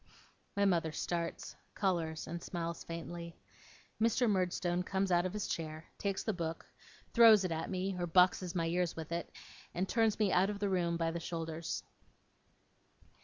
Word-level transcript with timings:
My 0.57 0.65
mother 0.65 0.91
starts, 0.91 1.55
colours, 1.75 2.25
and 2.25 2.41
smiles 2.41 2.83
faintly. 2.83 3.37
Mr. 4.01 4.27
Murdstone 4.27 4.81
comes 4.81 5.11
out 5.11 5.27
of 5.27 5.33
his 5.33 5.45
chair, 5.45 5.85
takes 5.99 6.23
the 6.23 6.33
book, 6.33 6.65
throws 7.13 7.43
it 7.45 7.51
at 7.51 7.69
me 7.69 7.95
or 7.99 8.07
boxes 8.07 8.55
my 8.55 8.65
ears 8.65 8.95
with 8.95 9.11
it, 9.11 9.31
and 9.75 9.87
turns 9.87 10.17
me 10.17 10.31
out 10.31 10.49
of 10.49 10.57
the 10.57 10.69
room 10.69 10.97
by 10.97 11.11
the 11.11 11.19
shoulders. 11.19 11.83